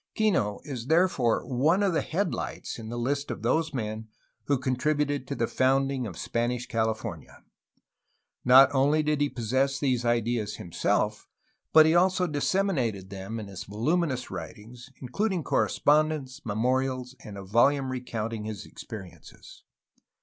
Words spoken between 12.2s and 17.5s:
disseminated them in his voluminous writings, in cluding correspondence, memorials, and a